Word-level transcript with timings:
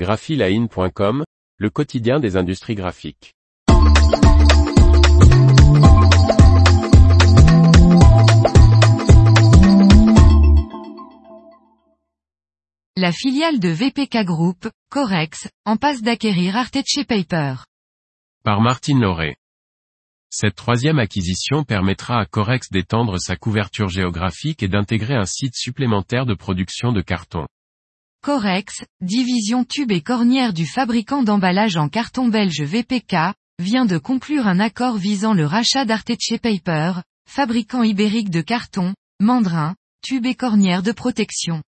graphiline.com, 0.00 1.24
le 1.58 1.68
quotidien 1.68 2.20
des 2.20 2.38
industries 2.38 2.74
graphiques. 2.74 3.34
La 12.96 13.12
filiale 13.12 13.60
de 13.60 13.68
VPK 13.68 14.24
Group, 14.24 14.70
Corex, 14.90 15.50
en 15.66 15.76
passe 15.76 16.00
d'acquérir 16.00 16.56
Arteche 16.56 17.04
Paper. 17.06 17.56
Par 18.42 18.62
Martine 18.62 19.02
Lauré. 19.02 19.36
Cette 20.30 20.54
troisième 20.54 20.98
acquisition 20.98 21.62
permettra 21.62 22.18
à 22.18 22.24
Corex 22.24 22.70
d'étendre 22.70 23.18
sa 23.18 23.36
couverture 23.36 23.90
géographique 23.90 24.62
et 24.62 24.68
d'intégrer 24.68 25.16
un 25.16 25.26
site 25.26 25.56
supplémentaire 25.56 26.24
de 26.24 26.32
production 26.32 26.90
de 26.90 27.02
carton. 27.02 27.46
Corex, 28.22 28.84
division 29.00 29.64
tube 29.64 29.92
et 29.92 30.02
cornière 30.02 30.52
du 30.52 30.66
fabricant 30.66 31.22
d'emballage 31.22 31.78
en 31.78 31.88
carton 31.88 32.28
belge 32.28 32.60
VPK, 32.60 33.16
vient 33.58 33.86
de 33.86 33.96
conclure 33.96 34.46
un 34.46 34.60
accord 34.60 34.98
visant 34.98 35.32
le 35.32 35.46
rachat 35.46 35.86
d'Arteche 35.86 36.38
Paper, 36.42 37.00
fabricant 37.26 37.82
ibérique 37.82 38.28
de 38.28 38.42
carton, 38.42 38.92
mandrin, 39.20 39.74
tube 40.02 40.26
et 40.26 40.34
cornière 40.34 40.82
de 40.82 40.92
protection. 40.92 41.62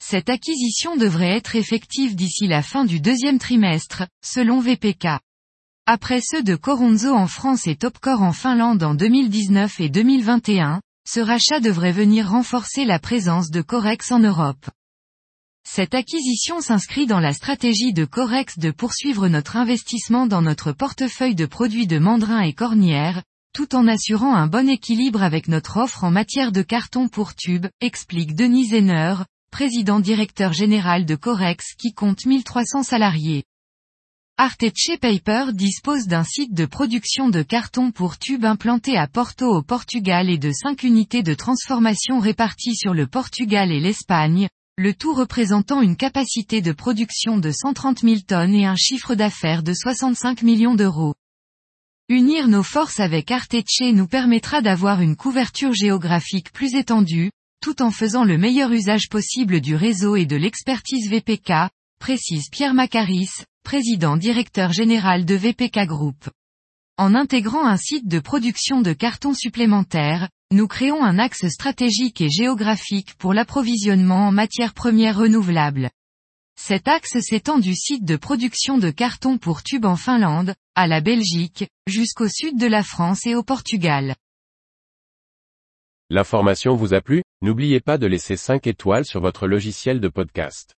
Cette 0.00 0.28
acquisition 0.28 0.96
devrait 0.96 1.36
être 1.36 1.56
effective 1.56 2.14
d'ici 2.14 2.46
la 2.46 2.62
fin 2.62 2.84
du 2.84 3.00
deuxième 3.00 3.40
trimestre, 3.40 4.04
selon 4.24 4.60
VPK. 4.60 5.18
Après 5.86 6.20
ceux 6.22 6.44
de 6.44 6.54
Coronzo 6.54 7.12
en 7.12 7.26
France 7.26 7.66
et 7.66 7.74
Topcore 7.74 8.22
en 8.22 8.32
Finlande 8.32 8.84
en 8.84 8.94
2019 8.94 9.80
et 9.80 9.88
2021, 9.88 10.80
ce 11.08 11.18
rachat 11.18 11.58
devrait 11.58 11.90
venir 11.90 12.30
renforcer 12.30 12.84
la 12.84 13.00
présence 13.00 13.50
de 13.50 13.60
Corex 13.60 14.12
en 14.12 14.20
Europe. 14.20 14.70
Cette 15.64 15.94
acquisition 15.94 16.60
s'inscrit 16.60 17.06
dans 17.06 17.20
la 17.20 17.32
stratégie 17.32 17.92
de 17.92 18.04
Corex 18.04 18.58
de 18.58 18.70
poursuivre 18.70 19.28
notre 19.28 19.56
investissement 19.56 20.26
dans 20.26 20.42
notre 20.42 20.72
portefeuille 20.72 21.34
de 21.34 21.46
produits 21.46 21.86
de 21.86 21.98
mandrin 21.98 22.40
et 22.40 22.52
cornière, 22.52 23.22
tout 23.52 23.74
en 23.74 23.86
assurant 23.86 24.34
un 24.34 24.46
bon 24.46 24.68
équilibre 24.68 25.22
avec 25.22 25.48
notre 25.48 25.76
offre 25.76 26.04
en 26.04 26.10
matière 26.10 26.52
de 26.52 26.62
carton 26.62 27.08
pour 27.08 27.34
tube, 27.34 27.66
explique 27.80 28.34
Denis 28.34 28.68
Zenner, 28.68 29.16
président 29.50 30.00
directeur 30.00 30.52
général 30.52 31.04
de 31.04 31.16
Corex 31.16 31.74
qui 31.76 31.92
compte 31.92 32.24
1300 32.26 32.82
salariés. 32.82 33.44
Arteche 34.38 34.98
Paper 35.00 35.52
dispose 35.52 36.06
d'un 36.06 36.24
site 36.24 36.54
de 36.54 36.64
production 36.64 37.28
de 37.28 37.42
carton 37.42 37.90
pour 37.90 38.18
tubes 38.18 38.46
implanté 38.46 38.96
à 38.96 39.06
Porto 39.06 39.46
au 39.46 39.62
Portugal 39.62 40.30
et 40.30 40.38
de 40.38 40.50
5 40.50 40.82
unités 40.84 41.22
de 41.22 41.34
transformation 41.34 42.20
réparties 42.20 42.74
sur 42.74 42.94
le 42.94 43.06
Portugal 43.06 43.70
et 43.70 43.80
l'Espagne, 43.80 44.48
le 44.80 44.94
tout 44.94 45.12
représentant 45.12 45.82
une 45.82 45.94
capacité 45.94 46.62
de 46.62 46.72
production 46.72 47.36
de 47.36 47.50
130 47.52 48.00
000 48.00 48.20
tonnes 48.26 48.54
et 48.54 48.64
un 48.64 48.76
chiffre 48.76 49.14
d'affaires 49.14 49.62
de 49.62 49.74
65 49.74 50.42
millions 50.42 50.74
d'euros. 50.74 51.14
Unir 52.08 52.48
nos 52.48 52.62
forces 52.62 52.98
avec 52.98 53.30
Arteche 53.30 53.92
nous 53.92 54.06
permettra 54.06 54.62
d'avoir 54.62 55.02
une 55.02 55.16
couverture 55.16 55.74
géographique 55.74 56.50
plus 56.52 56.76
étendue, 56.76 57.30
tout 57.62 57.82
en 57.82 57.90
faisant 57.90 58.24
le 58.24 58.38
meilleur 58.38 58.72
usage 58.72 59.10
possible 59.10 59.60
du 59.60 59.74
réseau 59.76 60.16
et 60.16 60.24
de 60.24 60.36
l'expertise 60.36 61.10
VPK, 61.10 61.52
précise 61.98 62.48
Pierre 62.50 62.72
Macaris, 62.72 63.44
président 63.62 64.16
directeur 64.16 64.72
général 64.72 65.26
de 65.26 65.34
VPK 65.34 65.86
Group. 65.86 66.30
En 66.96 67.14
intégrant 67.14 67.66
un 67.66 67.76
site 67.76 68.08
de 68.08 68.18
production 68.18 68.80
de 68.80 68.94
carton 68.94 69.34
supplémentaire, 69.34 70.30
nous 70.52 70.66
créons 70.66 71.04
un 71.04 71.18
axe 71.18 71.46
stratégique 71.48 72.20
et 72.20 72.28
géographique 72.28 73.14
pour 73.14 73.32
l'approvisionnement 73.34 74.28
en 74.28 74.32
matières 74.32 74.74
premières 74.74 75.16
renouvelables. 75.16 75.90
Cet 76.58 76.88
axe 76.88 77.20
s'étend 77.20 77.58
du 77.58 77.74
site 77.74 78.04
de 78.04 78.16
production 78.16 78.76
de 78.76 78.90
carton 78.90 79.38
pour 79.38 79.62
tubes 79.62 79.86
en 79.86 79.96
Finlande, 79.96 80.54
à 80.74 80.88
la 80.88 81.00
Belgique, 81.00 81.68
jusqu'au 81.86 82.28
sud 82.28 82.58
de 82.58 82.66
la 82.66 82.82
France 82.82 83.26
et 83.26 83.34
au 83.34 83.44
Portugal. 83.44 84.16
L'information 86.10 86.74
vous 86.74 86.94
a 86.94 87.00
plu? 87.00 87.22
N'oubliez 87.40 87.80
pas 87.80 87.96
de 87.96 88.08
laisser 88.08 88.36
5 88.36 88.66
étoiles 88.66 89.04
sur 89.04 89.20
votre 89.20 89.46
logiciel 89.46 90.00
de 90.00 90.08
podcast. 90.08 90.74